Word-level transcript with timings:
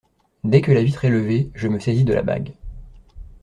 Dès 0.43 0.61
que 0.61 0.71
la 0.71 0.81
vitre 0.81 1.05
est 1.05 1.11
levée, 1.11 1.51
je 1.53 1.67
me 1.67 1.77
saisis 1.77 2.03
de 2.05 2.13
la 2.15 2.23
bague. 2.23 2.53